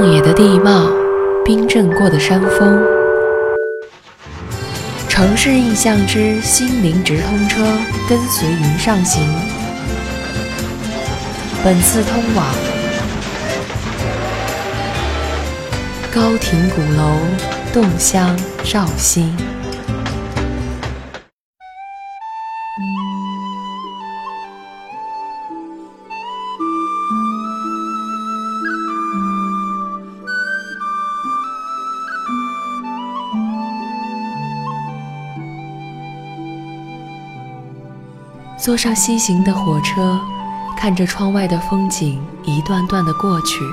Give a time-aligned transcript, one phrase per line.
[0.00, 0.90] 旷野的地貌，
[1.44, 2.82] 冰镇过的山峰，
[5.10, 7.62] 城市印象之心灵直通车，
[8.08, 9.22] 跟随云上行。
[11.62, 12.46] 本次通往
[16.10, 17.18] 高亭古楼，
[17.70, 19.36] 洞乡肇兴。
[38.62, 40.20] 坐上西行的火车，
[40.76, 43.64] 看着窗外的风景一段段的过去。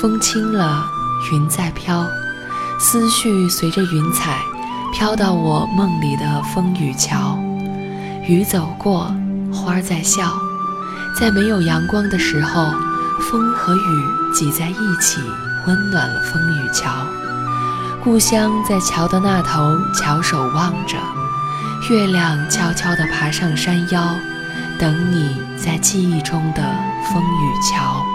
[0.00, 0.84] 风轻了，
[1.30, 2.04] 云在飘，
[2.80, 4.36] 思绪随着云彩
[4.92, 7.38] 飘到我梦里的风雨桥。
[8.26, 9.14] 雨走过，
[9.52, 10.32] 花在笑，
[11.16, 12.72] 在没有阳光的时候，
[13.20, 15.20] 风和雨挤在一起，
[15.68, 16.90] 温暖了风雨桥。
[18.02, 20.96] 故乡在桥的那头，翘首望着。
[21.90, 24.16] 月亮悄悄地爬上山腰，
[24.78, 26.62] 等你在记忆中的
[27.12, 28.06] 风雨桥。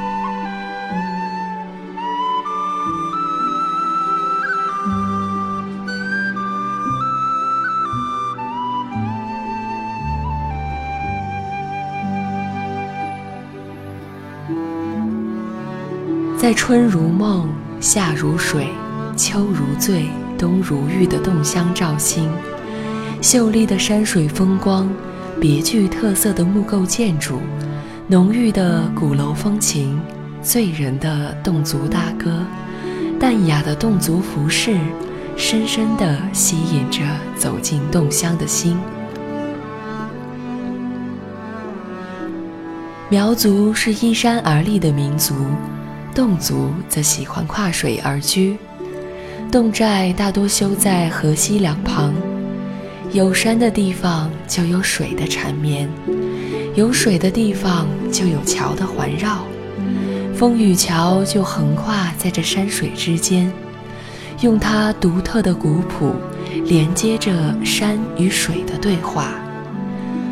[16.37, 17.49] 在春如梦、
[17.81, 18.69] 夏如水、
[19.17, 22.29] 秋如醉、冬如玉的洞乡照新。
[23.21, 24.89] 秀丽的山水风光，
[25.41, 27.39] 别具特色的木构建筑，
[28.07, 29.99] 浓郁的鼓楼风情，
[30.41, 32.45] 醉人的侗族大歌，
[33.19, 34.77] 淡雅的侗族服饰，
[35.35, 37.01] 深深地吸引着
[37.35, 38.77] 走进侗乡的心。
[43.09, 45.33] 苗族是依山而立的民族，
[46.13, 48.57] 侗族则喜欢跨水而居，
[49.51, 52.13] 侗寨大多修在河西两旁。
[53.17, 55.89] 有山的地方就有水的缠绵，
[56.75, 59.43] 有水的地方就有桥的环绕，
[60.35, 63.51] 风雨桥就横跨在这山水之间，
[64.41, 66.13] 用它独特的古朴
[66.65, 67.31] 连接着
[67.65, 69.33] 山与水的对话。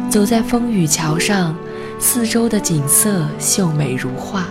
[0.07, 1.57] 走在风雨桥上，
[1.97, 4.45] 四周的景色秀美如画，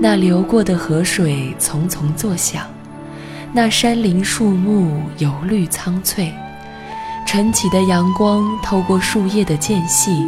[0.00, 2.62] 那流过的河水淙淙作响，
[3.52, 6.32] 那山林树木油绿苍翠。
[7.26, 10.26] 晨起的阳光透过树叶的间隙，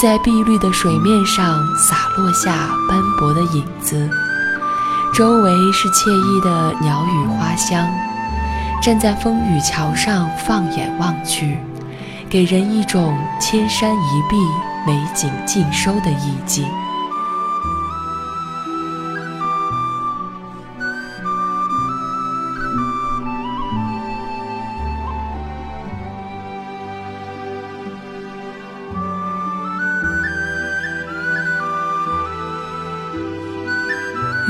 [0.00, 4.08] 在碧绿的水面上洒落下斑驳的影子。
[5.12, 7.86] 周围是惬意的鸟语花香。
[8.80, 11.58] 站在风雨桥上放眼望去，
[12.30, 14.36] 给人一种千山一碧、
[14.86, 16.64] 美景尽收的意境。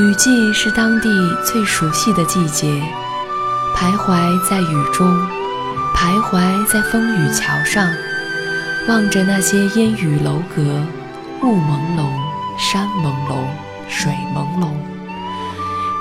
[0.00, 1.10] 雨季是当地
[1.44, 2.82] 最熟悉的季节，
[3.76, 5.06] 徘徊在雨中，
[5.94, 7.86] 徘徊在风雨桥上，
[8.88, 10.62] 望着那些烟雨楼阁，
[11.42, 12.08] 雾朦胧，
[12.58, 13.44] 山朦胧，
[13.90, 14.70] 水朦胧。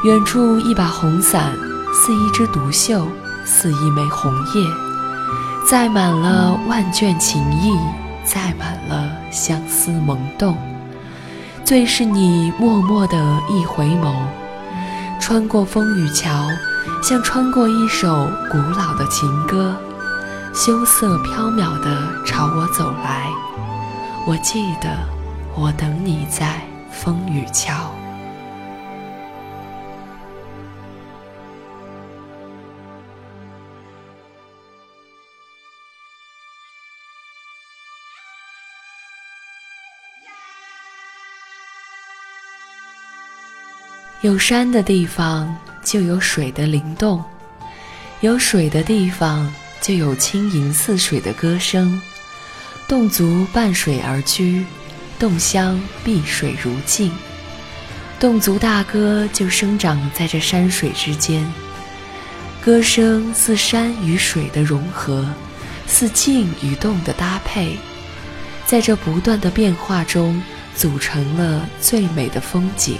[0.05, 1.51] 远处一把红伞，
[1.93, 3.05] 似一枝独秀，
[3.43, 4.65] 似一枚红叶，
[5.67, 7.77] 载满了万卷情意，
[8.23, 10.57] 载满了相思萌动。
[11.69, 13.15] 最是你默默的
[13.47, 14.11] 一回眸，
[15.19, 16.47] 穿过风雨桥，
[17.03, 19.77] 像穿过一首古老的情歌，
[20.51, 23.29] 羞涩飘渺的朝我走来。
[24.25, 24.97] 我记得，
[25.55, 26.59] 我等你在
[26.89, 27.71] 风雨桥。
[44.21, 47.23] 有山的地方就有水的灵动，
[48.19, 49.49] 有水的地方
[49.79, 52.01] 就有轻盈似水的歌声。
[52.85, 54.65] 侗族伴水而居，
[55.21, 57.09] 侗乡碧水如镜，
[58.19, 61.49] 侗族大歌就生长在这山水之间。
[62.61, 65.25] 歌声似山与水的融合，
[65.87, 67.77] 似静与动的搭配，
[68.65, 70.43] 在这不断的变化中，
[70.75, 72.97] 组成了最美的风景。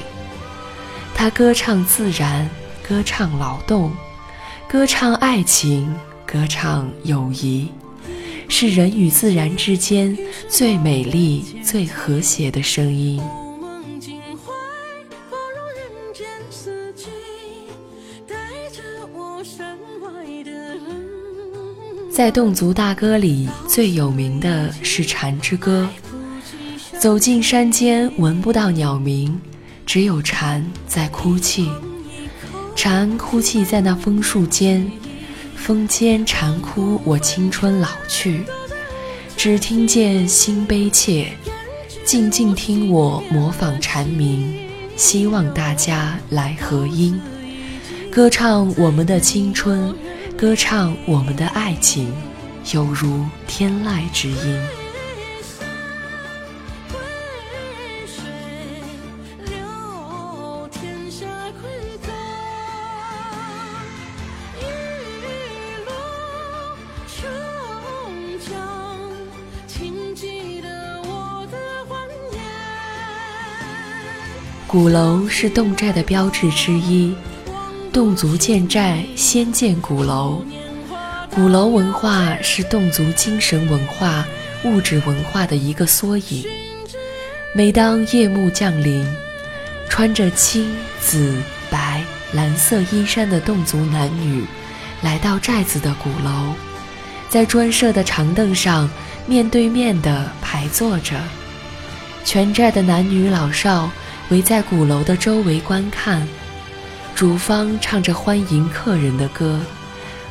[1.20, 2.50] 他歌唱自然，
[2.82, 3.92] 歌唱劳动，
[4.70, 5.94] 歌唱爱情，
[6.26, 7.68] 歌唱友谊，
[8.48, 10.18] 是人与自然之间
[10.48, 13.22] 最美丽、最和谐的声音。
[22.10, 25.86] 在侗族大歌里，最有名的是蝉之歌。
[26.98, 29.38] 走进山间，闻不到鸟鸣，
[29.90, 31.68] 只有蝉在哭泣。
[32.76, 34.88] 蝉哭泣在那枫树间，
[35.56, 38.44] 风间蝉哭，我青春老去。
[39.36, 41.30] 只听见心悲切，
[42.06, 44.54] 静静听我模仿蝉鸣，
[44.96, 47.20] 希望大家来合音，
[48.12, 49.92] 歌唱我们的青春，
[50.38, 52.14] 歌唱我们的爱情，
[52.76, 54.62] 犹如天籁之音。
[74.70, 77.12] 鼓楼是侗寨的标志之一，
[77.92, 80.44] 侗族建寨先建鼓楼。
[81.34, 84.24] 鼓楼文化是侗族精神文化、
[84.64, 86.46] 物质文化的一个缩影。
[87.52, 89.04] 每当夜幕降临，
[89.90, 91.36] 穿着青、紫、
[91.72, 94.46] 白、蓝色衣衫的侗族男女
[95.02, 96.54] 来到寨子的鼓楼，
[97.28, 98.88] 在专设的长凳上
[99.26, 101.16] 面对面地排坐着，
[102.24, 103.90] 全寨的男女老少。
[104.30, 106.28] 围在鼓楼的周围观看，
[107.16, 109.60] 主方唱着欢迎客人的歌，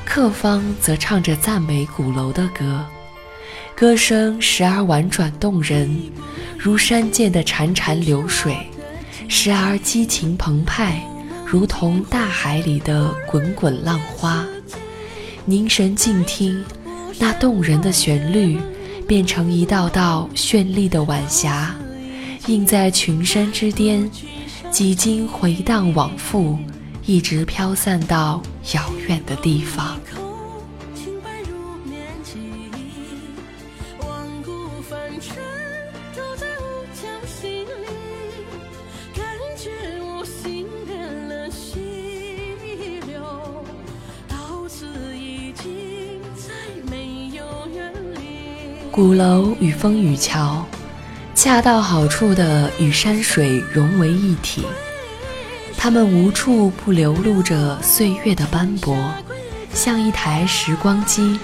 [0.04, 2.84] 客方则唱着赞美鼓楼的歌。
[3.74, 6.00] 歌声时而婉转动人，
[6.56, 8.54] 如山涧的潺潺流水；
[9.28, 11.02] 时而激情澎湃，
[11.44, 14.46] 如同大海里的滚滚浪花。
[15.44, 16.64] 凝神静听，
[17.18, 18.60] 那动人的旋律
[19.08, 21.74] 变成一道道绚丽的晚霞。
[22.48, 24.10] 映在群山之巅，
[24.70, 26.58] 几经回荡往复，
[27.04, 28.42] 一直飘散到
[28.72, 30.00] 遥远的地方。
[48.90, 50.66] 鼓楼与风雨桥。
[51.38, 54.66] 恰到好处地与山水融为一体，
[55.76, 59.14] 它们无处不流露着岁月的斑驳，
[59.72, 61.38] 像一台时光机，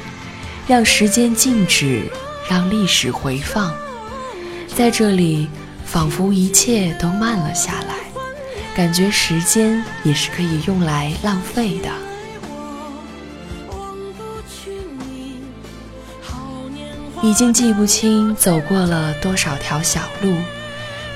[0.66, 2.10] 让时间静止，
[2.50, 3.72] 让历史回放。
[4.66, 5.48] 在这里，
[5.84, 7.94] 仿佛一切都慢了下来，
[8.74, 11.88] 感觉时间也是可以用来浪费的。
[17.24, 20.36] 已经记不清走过了多少条小路，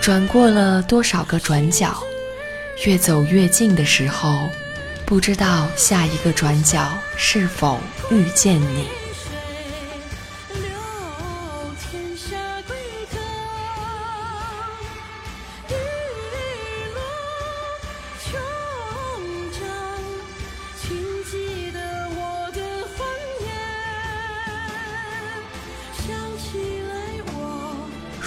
[0.00, 1.94] 转过了多少个转角，
[2.86, 4.48] 越走越近的时候，
[5.04, 6.88] 不知道下一个转角
[7.18, 7.78] 是否
[8.10, 9.07] 遇见你。